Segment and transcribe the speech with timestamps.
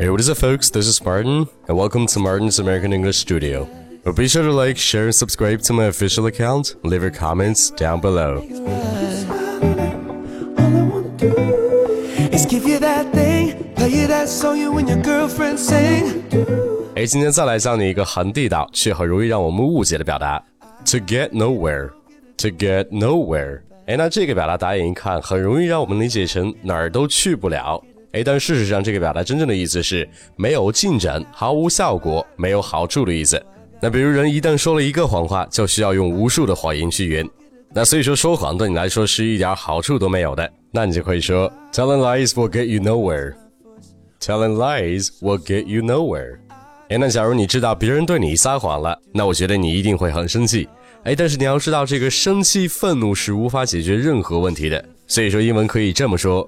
[0.00, 0.70] Hey, what is up, folks?
[0.70, 3.68] This is Martin, and welcome to Martin's American English Studio.
[4.04, 6.76] Well, be sure to like, share, and subscribe to my official account.
[6.82, 8.42] Leave your comments down below.
[12.32, 16.22] Is give you that thing, play you that song you and your girlfriend sing.
[16.94, 20.42] 哎，今天再来教你一个很地道却很容易让我们误解的表达，
[20.84, 23.60] to get nowhere。to get nowhere。
[23.86, 27.82] 哎，那这个表达打眼一看，很容易让我们理解成哪儿都去不了。
[28.13, 33.41] 哎，但事实上，这个表达真正的意思是没有进展、毫无效果、没有好处的意思。
[33.81, 37.27] 那比如人一旦说了一个谎话，就需要用无数的谎言去圆。
[37.73, 40.51] 那所以说，说谎对你来说是一点好处都没有的。
[40.71, 43.33] 那你就可以说，Telling lies will get you nowhere.
[44.19, 46.37] Telling lies will get you nowhere.
[46.89, 50.67] 哎，那假如你知道别人对你撒谎了，那我觉得你一定会很生气。
[51.03, 54.83] 哎，但是你要知道，这个生气、愤怒是无法解决任何问题的。
[55.07, 56.47] 所以说，英文可以这么说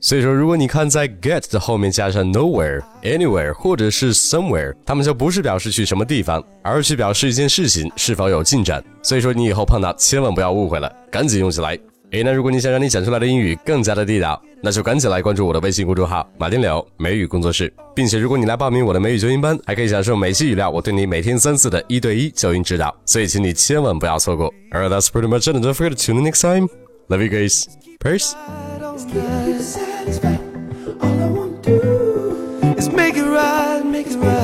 [0.00, 8.82] 所以说，如果你看在 get 的后面加上 nowhere、anywhere 或者是 somewhere，它们就不是表示去什么地方，而是去表示一件事情是否有进展。
[9.02, 11.78] 所以说，你以后碰到千万不要误会了，赶紧用起来。
[12.12, 24.50] 诶，那如果你想让你讲出来的英语更加的地道，那就赶紧来关注我的微信公众号“马丁柳美语工作室”，并且如果你来报名我的美语纠音班，还可以享受美期语料，我对你每天三次的一对一纠音指导，所以请你千万不要错过。
[24.70, 25.56] Alright, that's pretty much it.
[25.56, 26.68] Don't forget to tune in next time.
[27.08, 27.66] Love you guys.
[28.00, 28.67] Peace.
[29.00, 29.14] All
[31.22, 34.37] I want to do is make it right, make it right.